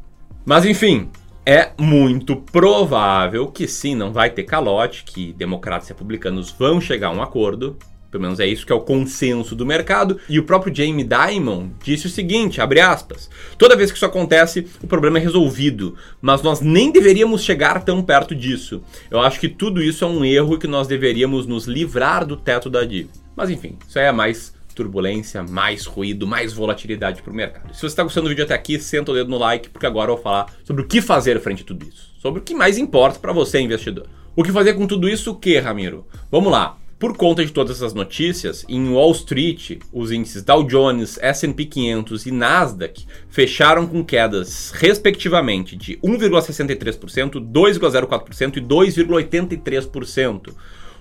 Mas 0.45 0.64
enfim, 0.64 1.11
é 1.46 1.70
muito 1.78 2.36
provável 2.36 3.48
que 3.48 3.68
sim, 3.68 3.94
não 3.94 4.12
vai 4.12 4.30
ter 4.30 4.44
calote, 4.44 5.04
que 5.04 5.32
democratas 5.34 5.88
e 5.88 5.92
republicanos 5.92 6.50
vão 6.50 6.80
chegar 6.80 7.08
a 7.08 7.12
um 7.12 7.22
acordo. 7.22 7.76
Pelo 8.10 8.22
menos 8.22 8.38
é 8.38 8.46
isso 8.46 8.64
que 8.64 8.72
é 8.72 8.74
o 8.76 8.80
consenso 8.80 9.56
do 9.56 9.66
mercado. 9.66 10.20
E 10.28 10.38
o 10.38 10.44
próprio 10.44 10.74
Jamie 10.74 11.04
Dimon 11.04 11.70
disse 11.82 12.06
o 12.06 12.10
seguinte, 12.10 12.60
abre 12.60 12.80
aspas, 12.80 13.28
toda 13.58 13.76
vez 13.76 13.90
que 13.90 13.96
isso 13.96 14.06
acontece, 14.06 14.68
o 14.80 14.86
problema 14.86 15.18
é 15.18 15.20
resolvido, 15.20 15.96
mas 16.22 16.40
nós 16.40 16.60
nem 16.60 16.92
deveríamos 16.92 17.42
chegar 17.42 17.84
tão 17.84 18.00
perto 18.02 18.32
disso. 18.32 18.80
Eu 19.10 19.20
acho 19.20 19.40
que 19.40 19.48
tudo 19.48 19.82
isso 19.82 20.04
é 20.04 20.08
um 20.08 20.24
erro 20.24 20.58
que 20.58 20.68
nós 20.68 20.86
deveríamos 20.86 21.44
nos 21.44 21.66
livrar 21.66 22.24
do 22.24 22.36
teto 22.36 22.70
da 22.70 22.84
dívida. 22.84 23.10
Mas 23.36 23.50
enfim, 23.50 23.76
isso 23.86 23.98
aí 23.98 24.06
é 24.06 24.12
mais 24.12 24.54
turbulência, 24.75 25.43
mais 25.43 25.87
ruído, 25.87 26.26
mais 26.26 26.52
volatilidade 26.52 27.23
para 27.23 27.33
o 27.33 27.35
mercado. 27.35 27.73
Se 27.75 27.81
você 27.81 27.87
está 27.87 28.02
gostando 28.02 28.26
do 28.26 28.31
vídeo 28.31 28.45
até 28.45 28.54
aqui, 28.54 28.78
senta 28.78 29.12
o 29.12 29.14
dedo 29.14 29.31
no 29.31 29.38
like, 29.38 29.71
porque 29.71 29.87
agora 29.87 30.11
eu 30.11 30.16
vou 30.16 30.23
falar 30.23 30.52
sobre 30.64 30.83
o 30.83 30.87
que 30.87 31.00
fazer 31.00 31.40
frente 31.40 31.62
a 31.62 31.66
tudo 31.66 31.87
isso. 31.87 32.12
Sobre 32.19 32.40
o 32.40 32.43
que 32.43 32.54
mais 32.54 32.78
importa 32.78 33.19
para 33.19 33.33
você, 33.33 33.61
investidor. 33.61 34.07
O 34.37 34.43
que 34.43 34.50
fazer 34.50 34.75
com 34.75 34.87
tudo 34.87 35.09
isso 35.09 35.31
o 35.31 35.37
que, 35.37 35.59
Ramiro? 35.59 36.07
Vamos 36.31 36.50
lá. 36.50 36.78
Por 36.99 37.16
conta 37.16 37.45
de 37.45 37.52
todas 37.52 37.76
essas 37.76 37.93
notícias, 37.93 38.64
em 38.69 38.88
Wall 38.88 39.12
Street, 39.12 39.78
os 39.93 40.11
índices 40.11 40.43
Dow 40.43 40.64
Jones, 40.64 41.19
S&P 41.21 41.66
500 41.66 42.26
e 42.26 42.31
Nasdaq 42.31 43.04
fecharam 43.28 43.87
com 43.87 44.02
quedas, 44.04 44.71
respectivamente, 44.71 45.76
de 45.76 45.99
1,63%, 45.99 47.33
2,04% 47.33 48.57
e 48.57 48.61
2,83% 48.61 50.54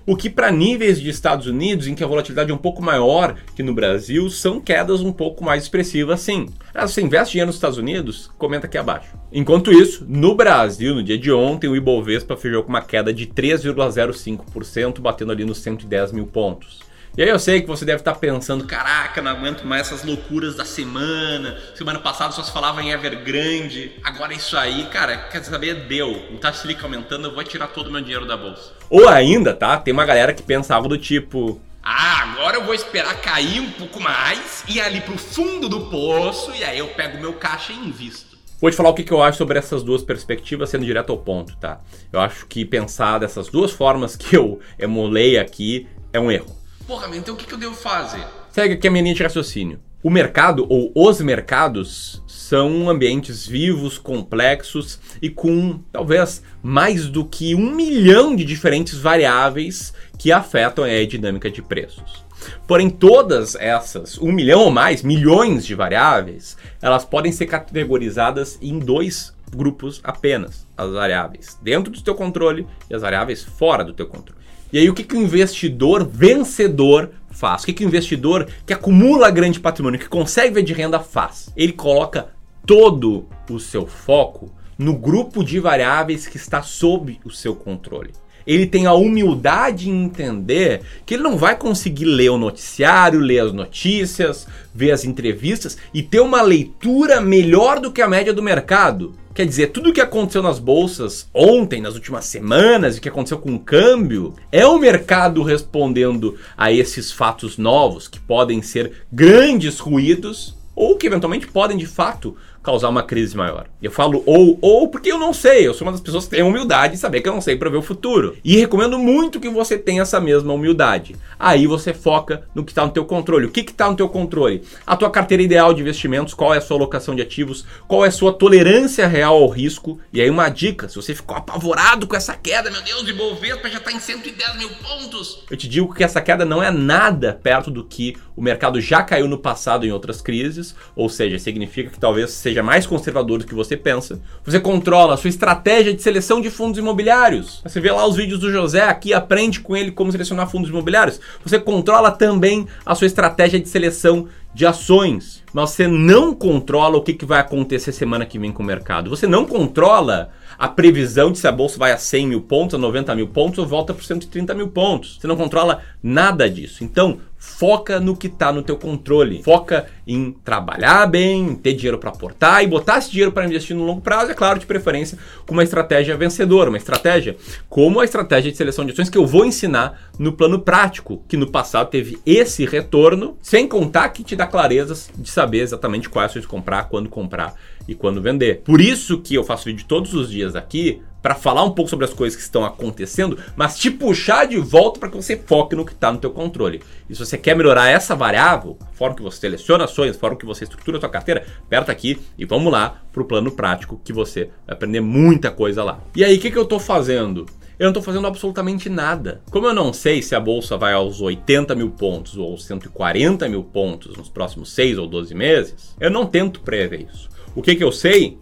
o 0.06 0.16
que 0.16 0.28
para 0.28 0.50
níveis 0.50 1.00
de 1.00 1.08
Estados 1.08 1.46
Unidos, 1.46 1.86
em 1.86 1.94
que 1.94 2.04
a 2.04 2.06
volatilidade 2.06 2.50
é 2.50 2.54
um 2.54 2.58
pouco 2.58 2.82
maior 2.82 3.36
que 3.56 3.62
no 3.62 3.74
Brasil, 3.74 4.28
são 4.28 4.60
quedas 4.60 5.00
um 5.00 5.12
pouco 5.12 5.42
mais 5.42 5.62
expressivas 5.62 6.20
sim. 6.20 6.46
Se 6.72 6.80
você 6.80 7.00
investe 7.00 7.32
dinheiro 7.32 7.46
nos 7.48 7.56
Estados 7.56 7.78
Unidos, 7.78 8.30
comenta 8.36 8.66
aqui 8.66 8.76
abaixo. 8.76 9.16
Enquanto 9.32 9.72
isso, 9.72 10.04
no 10.08 10.34
Brasil, 10.34 10.94
no 10.94 11.02
dia 11.02 11.18
de 11.18 11.32
ontem, 11.32 11.68
o 11.68 11.76
Ibovespa 11.76 12.36
fechou 12.36 12.62
com 12.62 12.68
uma 12.68 12.82
queda 12.82 13.12
de 13.12 13.26
3,05%, 13.26 15.00
batendo 15.00 15.32
ali 15.32 15.44
nos 15.44 15.58
110 15.58 16.12
mil 16.12 16.26
pontos. 16.26 16.80
E 17.16 17.22
aí 17.22 17.28
eu 17.28 17.38
sei 17.38 17.60
que 17.60 17.68
você 17.68 17.84
deve 17.84 18.00
estar 18.00 18.16
pensando, 18.16 18.64
caraca, 18.64 19.22
não 19.22 19.30
aguento 19.30 19.62
mais 19.64 19.82
essas 19.82 20.02
loucuras 20.02 20.56
da 20.56 20.64
semana. 20.64 21.56
Semana 21.72 22.00
passada 22.00 22.32
só 22.32 22.42
se 22.42 22.52
falava 22.52 22.82
em 22.82 22.90
Evergrande, 22.90 23.92
agora 24.02 24.32
é 24.32 24.36
isso 24.36 24.56
aí, 24.56 24.84
cara, 24.86 25.16
quer 25.30 25.44
saber? 25.44 25.86
Deu. 25.86 26.10
O 26.10 26.38
taxa 26.38 26.62
Selic 26.62 26.82
aumentando, 26.82 27.28
eu 27.28 27.32
vou 27.32 27.44
tirar 27.44 27.68
todo 27.68 27.86
o 27.86 27.92
meu 27.92 28.00
dinheiro 28.00 28.26
da 28.26 28.36
bolsa. 28.36 28.72
Ou 28.90 29.08
ainda, 29.08 29.54
tá? 29.54 29.78
Tem 29.78 29.94
uma 29.94 30.04
galera 30.04 30.34
que 30.34 30.42
pensa 30.42 30.74
algo 30.74 30.88
do 30.88 30.98
tipo, 30.98 31.60
ah, 31.84 32.22
agora 32.32 32.56
eu 32.56 32.64
vou 32.64 32.74
esperar 32.74 33.20
cair 33.20 33.60
um 33.60 33.70
pouco 33.70 34.00
mais 34.00 34.64
e 34.66 34.78
ir 34.78 34.80
ali 34.80 35.00
pro 35.00 35.16
fundo 35.16 35.68
do 35.68 35.82
poço 35.82 36.50
e 36.52 36.64
aí 36.64 36.80
eu 36.80 36.88
pego 36.88 37.20
meu 37.20 37.34
caixa 37.34 37.72
e 37.72 37.76
invisto. 37.76 38.36
Vou 38.60 38.68
te 38.72 38.76
falar 38.76 38.88
o 38.88 38.94
que, 38.94 39.04
que 39.04 39.12
eu 39.12 39.22
acho 39.22 39.38
sobre 39.38 39.56
essas 39.56 39.84
duas 39.84 40.02
perspectivas, 40.02 40.68
sendo 40.68 40.84
direto 40.84 41.12
ao 41.12 41.18
ponto, 41.18 41.56
tá? 41.58 41.80
Eu 42.12 42.18
acho 42.18 42.44
que 42.46 42.64
pensar 42.64 43.18
dessas 43.18 43.46
duas 43.46 43.70
formas 43.70 44.16
que 44.16 44.34
eu 44.34 44.58
emulei 44.76 45.38
aqui 45.38 45.86
é 46.12 46.18
um 46.18 46.32
erro. 46.32 46.63
Porra, 46.86 47.08
então 47.16 47.34
o 47.34 47.36
que, 47.36 47.46
que 47.46 47.54
eu 47.54 47.58
devo 47.58 47.74
fazer? 47.74 48.24
Segue 48.50 48.74
aqui 48.74 48.88
a 48.88 48.90
minha 48.90 49.02
linha 49.02 49.14
de 49.14 49.22
raciocínio. 49.22 49.80
O 50.02 50.10
mercado 50.10 50.66
ou 50.68 50.92
os 50.94 51.18
mercados 51.22 52.22
são 52.26 52.90
ambientes 52.90 53.46
vivos, 53.46 53.96
complexos 53.96 55.00
e 55.22 55.30
com 55.30 55.80
talvez 55.90 56.42
mais 56.62 57.08
do 57.08 57.24
que 57.24 57.54
um 57.54 57.74
milhão 57.74 58.36
de 58.36 58.44
diferentes 58.44 58.98
variáveis 58.98 59.94
que 60.18 60.30
afetam 60.30 60.84
a 60.84 61.06
dinâmica 61.06 61.50
de 61.50 61.62
preços. 61.62 62.22
Porém, 62.66 62.90
todas 62.90 63.54
essas, 63.54 64.18
um 64.18 64.30
milhão 64.30 64.60
ou 64.60 64.70
mais, 64.70 65.02
milhões 65.02 65.64
de 65.64 65.74
variáveis, 65.74 66.54
elas 66.82 67.06
podem 67.06 67.32
ser 67.32 67.46
categorizadas 67.46 68.58
em 68.60 68.78
dois 68.78 69.34
grupos 69.56 70.02
apenas: 70.04 70.66
as 70.76 70.92
variáveis 70.92 71.58
dentro 71.62 71.90
do 71.90 72.02
teu 72.02 72.14
controle 72.14 72.66
e 72.90 72.94
as 72.94 73.00
variáveis 73.00 73.42
fora 73.42 73.82
do 73.82 73.94
teu 73.94 74.06
controle. 74.06 74.43
E 74.72 74.78
aí, 74.78 74.90
o 74.90 74.94
que, 74.94 75.04
que 75.04 75.16
o 75.16 75.22
investidor 75.22 76.04
vencedor 76.04 77.10
faz? 77.30 77.62
O 77.62 77.66
que, 77.66 77.72
que 77.72 77.84
o 77.84 77.88
investidor 77.88 78.48
que 78.66 78.72
acumula 78.72 79.30
grande 79.30 79.60
patrimônio, 79.60 80.00
que 80.00 80.08
consegue 80.08 80.54
ver 80.54 80.62
de 80.62 80.72
renda, 80.72 80.98
faz? 80.98 81.50
Ele 81.56 81.72
coloca 81.72 82.28
todo 82.66 83.26
o 83.48 83.60
seu 83.60 83.86
foco 83.86 84.52
no 84.76 84.96
grupo 84.96 85.44
de 85.44 85.60
variáveis 85.60 86.26
que 86.26 86.36
está 86.36 86.62
sob 86.62 87.20
o 87.24 87.30
seu 87.30 87.54
controle 87.54 88.10
ele 88.46 88.66
tem 88.66 88.86
a 88.86 88.94
humildade 88.94 89.88
em 89.88 90.04
entender 90.04 90.82
que 91.04 91.14
ele 91.14 91.22
não 91.22 91.36
vai 91.36 91.56
conseguir 91.56 92.04
ler 92.04 92.30
o 92.30 92.38
noticiário, 92.38 93.20
ler 93.20 93.40
as 93.40 93.52
notícias, 93.52 94.46
ver 94.74 94.92
as 94.92 95.04
entrevistas 95.04 95.76
e 95.92 96.02
ter 96.02 96.20
uma 96.20 96.42
leitura 96.42 97.20
melhor 97.20 97.80
do 97.80 97.92
que 97.92 98.02
a 98.02 98.08
média 98.08 98.32
do 98.32 98.42
mercado. 98.42 99.14
Quer 99.34 99.46
dizer, 99.46 99.72
tudo 99.72 99.90
o 99.90 99.92
que 99.92 100.00
aconteceu 100.00 100.40
nas 100.42 100.60
bolsas 100.60 101.28
ontem, 101.34 101.80
nas 101.80 101.94
últimas 101.94 102.24
semanas, 102.24 102.94
e 102.94 102.98
o 102.98 103.02
que 103.02 103.08
aconteceu 103.08 103.38
com 103.38 103.52
o 103.54 103.58
câmbio, 103.58 104.34
é 104.52 104.64
o 104.64 104.78
mercado 104.78 105.42
respondendo 105.42 106.38
a 106.56 106.70
esses 106.70 107.10
fatos 107.10 107.58
novos, 107.58 108.06
que 108.06 108.20
podem 108.20 108.62
ser 108.62 108.92
grandes 109.12 109.80
ruídos, 109.80 110.56
ou 110.76 110.96
que 110.96 111.08
eventualmente 111.08 111.48
podem 111.48 111.76
de 111.76 111.86
fato 111.86 112.36
causar 112.64 112.88
uma 112.88 113.02
crise 113.02 113.36
maior. 113.36 113.66
Eu 113.82 113.90
falo 113.90 114.22
ou, 114.24 114.58
ou 114.62 114.88
porque 114.88 115.12
eu 115.12 115.18
não 115.18 115.34
sei. 115.34 115.68
Eu 115.68 115.74
sou 115.74 115.86
uma 115.86 115.92
das 115.92 116.00
pessoas 116.00 116.24
que 116.24 116.30
tem 116.30 116.42
humildade 116.42 116.94
de 116.94 116.98
saber 116.98 117.20
que 117.20 117.28
eu 117.28 117.34
não 117.34 117.40
sei 117.42 117.56
prever 117.56 117.76
o 117.76 117.82
futuro. 117.82 118.36
E 118.42 118.56
recomendo 118.56 118.98
muito 118.98 119.38
que 119.38 119.50
você 119.50 119.76
tenha 119.76 120.00
essa 120.00 120.18
mesma 120.18 120.54
humildade. 120.54 121.14
Aí 121.38 121.66
você 121.66 121.92
foca 121.92 122.48
no 122.54 122.64
que 122.64 122.72
está 122.72 122.86
no 122.86 122.90
teu 122.90 123.04
controle. 123.04 123.46
O 123.46 123.50
que 123.50 123.60
está 123.60 123.90
no 123.90 123.96
teu 123.96 124.08
controle? 124.08 124.62
A 124.86 124.96
tua 124.96 125.10
carteira 125.10 125.42
ideal 125.42 125.74
de 125.74 125.82
investimentos, 125.82 126.32
qual 126.32 126.54
é 126.54 126.58
a 126.58 126.60
sua 126.60 126.78
alocação 126.78 127.14
de 127.14 127.20
ativos, 127.20 127.66
qual 127.86 128.02
é 128.02 128.08
a 128.08 128.12
sua 128.12 128.32
tolerância 128.32 129.06
real 129.06 129.36
ao 129.36 129.48
risco. 129.48 130.00
E 130.10 130.22
aí 130.22 130.30
uma 130.30 130.48
dica, 130.48 130.88
se 130.88 130.96
você 130.96 131.14
ficou 131.14 131.36
apavorado 131.36 132.06
com 132.06 132.16
essa 132.16 132.34
queda, 132.34 132.70
meu 132.70 132.80
Deus, 132.80 133.04
de 133.04 133.12
Bovespa 133.12 133.68
já 133.68 133.76
está 133.76 133.92
em 133.92 134.00
110 134.00 134.56
mil 134.56 134.70
pontos. 134.70 135.44
Eu 135.50 135.56
te 135.56 135.68
digo 135.68 135.92
que 135.92 136.02
essa 136.02 136.22
queda 136.22 136.46
não 136.46 136.62
é 136.62 136.70
nada 136.70 137.38
perto 137.42 137.70
do 137.70 137.84
que 137.84 138.16
o 138.34 138.42
mercado 138.42 138.80
já 138.80 139.02
caiu 139.02 139.28
no 139.28 139.38
passado 139.38 139.84
em 139.84 139.92
outras 139.92 140.22
crises, 140.22 140.74
ou 140.96 141.10
seja, 141.10 141.38
significa 141.38 141.90
que 141.90 141.98
talvez 141.98 142.30
seja 142.30 142.53
seja 142.54 142.62
mais 142.62 142.86
conservador 142.86 143.40
do 143.40 143.46
que 143.46 143.54
você 143.54 143.76
pensa. 143.76 144.20
Você 144.44 144.60
controla 144.60 145.14
a 145.14 145.16
sua 145.16 145.28
estratégia 145.28 145.92
de 145.92 146.00
seleção 146.00 146.40
de 146.40 146.50
fundos 146.50 146.78
imobiliários. 146.78 147.60
Você 147.64 147.80
vê 147.80 147.90
lá 147.90 148.06
os 148.06 148.14
vídeos 148.16 148.38
do 148.38 148.52
José 148.52 148.82
aqui, 148.82 149.12
aprende 149.12 149.60
com 149.60 149.76
ele 149.76 149.90
como 149.90 150.12
selecionar 150.12 150.48
fundos 150.48 150.70
imobiliários. 150.70 151.20
Você 151.42 151.58
controla 151.58 152.12
também 152.12 152.66
a 152.86 152.94
sua 152.94 153.08
estratégia 153.08 153.58
de 153.58 153.68
seleção 153.68 154.28
de 154.54 154.64
ações. 154.64 155.42
Mas 155.52 155.70
você 155.70 155.88
não 155.88 156.32
controla 156.32 156.96
o 156.96 157.02
que, 157.02 157.12
que 157.12 157.24
vai 157.24 157.40
acontecer 157.40 157.90
semana 157.90 158.24
que 158.24 158.38
vem 158.38 158.52
com 158.52 158.62
o 158.62 158.66
mercado. 158.66 159.10
Você 159.10 159.26
não 159.26 159.44
controla 159.44 160.30
a 160.56 160.68
previsão 160.68 161.32
de 161.32 161.38
se 161.38 161.48
a 161.48 161.52
bolsa 161.52 161.76
vai 161.76 161.90
a 161.90 161.98
100 161.98 162.28
mil 162.28 162.40
pontos, 162.40 162.76
a 162.76 162.78
90 162.78 163.14
mil 163.16 163.26
pontos 163.26 163.58
ou 163.58 163.66
volta 163.66 163.92
para 163.92 164.04
130 164.04 164.54
mil 164.54 164.68
pontos. 164.68 165.18
Você 165.20 165.26
não 165.26 165.36
controla 165.36 165.82
nada 166.00 166.48
disso. 166.48 166.84
Então, 166.84 167.18
foca 167.44 168.00
no 168.00 168.16
que 168.16 168.26
está 168.26 168.50
no 168.50 168.62
teu 168.62 168.76
controle. 168.76 169.42
Foca 169.42 169.86
em 170.06 170.32
trabalhar 170.44 171.06
bem, 171.06 171.50
em 171.50 171.54
ter 171.54 171.74
dinheiro 171.74 171.98
para 171.98 172.10
aportar 172.10 172.64
e 172.64 172.66
botar 172.66 172.98
esse 172.98 173.10
dinheiro 173.10 173.32
para 173.32 173.44
investir 173.44 173.76
no 173.76 173.84
longo 173.84 174.00
prazo, 174.00 174.30
é 174.30 174.34
claro, 174.34 174.58
de 174.58 174.66
preferência 174.66 175.18
com 175.46 175.52
uma 175.52 175.62
estratégia 175.62 176.16
vencedora, 176.16 176.70
uma 176.70 176.78
estratégia 176.78 177.36
como 177.68 178.00
a 178.00 178.04
estratégia 178.04 178.50
de 178.50 178.56
seleção 178.56 178.84
de 178.84 178.92
ações 178.92 179.08
que 179.08 179.18
eu 179.18 179.26
vou 179.26 179.44
ensinar 179.44 180.10
no 180.18 180.32
plano 180.32 180.58
prático, 180.58 181.22
que 181.28 181.36
no 181.36 181.50
passado 181.50 181.90
teve 181.90 182.18
esse 182.24 182.64
retorno, 182.64 183.36
sem 183.40 183.68
contar 183.68 184.08
que 184.08 184.24
te 184.24 184.34
dá 184.34 184.46
clarezas 184.46 185.10
de 185.16 185.30
saber 185.30 185.60
exatamente 185.60 186.08
quais 186.08 186.30
ações 186.30 186.46
comprar, 186.46 186.88
quando 186.88 187.08
comprar 187.08 187.54
e 187.86 187.94
quando 187.94 188.22
vender. 188.22 188.62
Por 188.64 188.80
isso 188.80 189.20
que 189.20 189.34
eu 189.34 189.44
faço 189.44 189.66
vídeo 189.66 189.84
todos 189.86 190.14
os 190.14 190.30
dias 190.30 190.56
aqui 190.56 191.02
para 191.24 191.34
falar 191.34 191.64
um 191.64 191.70
pouco 191.70 191.88
sobre 191.88 192.04
as 192.04 192.12
coisas 192.12 192.36
que 192.36 192.42
estão 192.42 192.66
acontecendo, 192.66 193.38
mas 193.56 193.78
te 193.78 193.90
puxar 193.90 194.46
de 194.46 194.58
volta 194.58 195.00
para 195.00 195.08
que 195.08 195.16
você 195.16 195.38
foque 195.38 195.74
no 195.74 195.82
que 195.82 195.92
está 195.92 196.12
no 196.12 196.18
teu 196.18 196.30
controle. 196.30 196.82
E 197.08 197.14
se 197.14 197.24
você 197.24 197.38
quer 197.38 197.56
melhorar 197.56 197.88
essa 197.88 198.14
variável, 198.14 198.76
a 198.82 198.92
forma 198.92 199.16
que 199.16 199.22
você 199.22 199.40
seleciona 199.40 199.84
ações, 199.84 200.14
a 200.14 200.18
forma 200.18 200.36
que 200.36 200.44
você 200.44 200.64
estrutura 200.64 200.98
a 200.98 201.00
sua 201.00 201.08
carteira, 201.08 201.46
aperta 201.64 201.90
aqui 201.90 202.20
e 202.36 202.44
vamos 202.44 202.70
lá 202.70 203.00
para 203.10 203.22
o 203.22 203.24
plano 203.24 203.50
prático 203.50 203.98
que 204.04 204.12
você 204.12 204.50
vai 204.66 204.76
aprender 204.76 205.00
muita 205.00 205.50
coisa 205.50 205.82
lá. 205.82 205.98
E 206.14 206.22
aí, 206.22 206.36
o 206.36 206.38
que, 206.38 206.50
que 206.50 206.58
eu 206.58 206.64
estou 206.64 206.78
fazendo? 206.78 207.46
Eu 207.78 207.84
não 207.84 207.92
estou 207.92 208.02
fazendo 208.02 208.26
absolutamente 208.26 208.90
nada. 208.90 209.40
Como 209.50 209.66
eu 209.66 209.72
não 209.72 209.94
sei 209.94 210.20
se 210.20 210.34
a 210.34 210.40
bolsa 210.40 210.76
vai 210.76 210.92
aos 210.92 211.22
80 211.22 211.74
mil 211.74 211.92
pontos 211.92 212.36
ou 212.36 212.50
aos 212.50 212.66
140 212.66 213.48
mil 213.48 213.64
pontos 213.64 214.14
nos 214.14 214.28
próximos 214.28 214.70
6 214.74 214.98
ou 214.98 215.06
12 215.06 215.34
meses, 215.34 215.96
eu 215.98 216.10
não 216.10 216.26
tento 216.26 216.60
prever 216.60 217.08
isso. 217.10 217.30
O 217.54 217.62
que, 217.62 217.74
que 217.74 217.82
eu 217.82 217.90
sei 217.90 218.36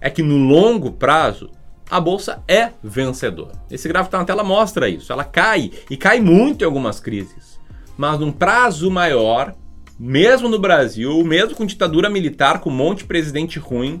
é 0.00 0.08
que 0.08 0.22
no 0.22 0.36
longo 0.38 0.92
prazo 0.92 1.50
a 1.90 2.00
bolsa 2.00 2.42
é 2.46 2.70
vencedora. 2.82 3.52
Esse 3.70 3.88
gráfico 3.88 4.08
está 4.08 4.18
na 4.18 4.24
tela 4.24 4.44
mostra 4.44 4.88
isso. 4.88 5.12
Ela 5.12 5.24
cai 5.24 5.72
e 5.90 5.96
cai 5.96 6.20
muito 6.20 6.62
em 6.62 6.64
algumas 6.64 7.00
crises. 7.00 7.58
Mas 7.98 8.20
num 8.20 8.30
prazo 8.30 8.90
maior, 8.90 9.54
mesmo 9.98 10.48
no 10.48 10.58
Brasil, 10.58 11.22
mesmo 11.24 11.56
com 11.56 11.66
ditadura 11.66 12.08
militar, 12.08 12.60
com 12.60 12.70
um 12.70 12.74
monte 12.74 12.98
de 12.98 13.04
presidente 13.04 13.58
ruim, 13.58 14.00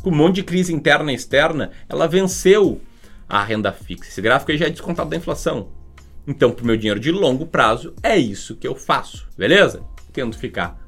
com 0.00 0.10
um 0.10 0.14
monte 0.14 0.36
de 0.36 0.42
crise 0.44 0.72
interna 0.72 1.10
e 1.10 1.14
externa, 1.16 1.72
ela 1.88 2.06
venceu 2.06 2.80
a 3.28 3.42
renda 3.42 3.72
fixa. 3.72 4.10
Esse 4.10 4.22
gráfico 4.22 4.52
aí 4.52 4.58
já 4.58 4.66
é 4.66 4.70
descontado 4.70 5.10
da 5.10 5.16
inflação. 5.16 5.68
Então, 6.26 6.52
para 6.52 6.62
o 6.62 6.66
meu 6.66 6.76
dinheiro 6.76 7.00
de 7.00 7.10
longo 7.10 7.46
prazo, 7.46 7.94
é 8.02 8.16
isso 8.16 8.56
que 8.56 8.66
eu 8.66 8.74
faço, 8.74 9.28
beleza? 9.36 9.82
Tento 10.12 10.38
ficar 10.38 10.78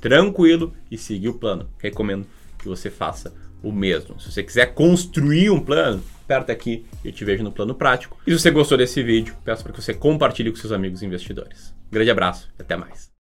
tranquilo 0.00 0.72
e 0.90 0.98
seguir 0.98 1.28
o 1.28 1.34
plano. 1.34 1.68
Recomendo 1.78 2.26
que 2.58 2.68
você 2.68 2.90
faça 2.90 3.34
o 3.62 3.72
mesmo. 3.72 4.18
Se 4.20 4.30
você 4.30 4.42
quiser 4.42 4.74
construir 4.74 5.50
um 5.50 5.60
plano, 5.60 6.02
aperta 6.24 6.52
aqui 6.52 6.84
e 7.04 7.08
eu 7.08 7.12
te 7.12 7.24
vejo 7.24 7.42
no 7.42 7.52
plano 7.52 7.74
prático. 7.74 8.18
E 8.26 8.30
se 8.30 8.38
você 8.38 8.50
gostou 8.50 8.76
desse 8.76 9.02
vídeo, 9.02 9.34
peço 9.44 9.62
para 9.62 9.72
que 9.72 9.82
você 9.82 9.94
compartilhe 9.94 10.50
com 10.50 10.56
seus 10.56 10.72
amigos 10.72 11.02
investidores. 11.02 11.74
grande 11.90 12.10
abraço 12.10 12.48
e 12.58 12.62
até 12.62 12.76
mais. 12.76 13.10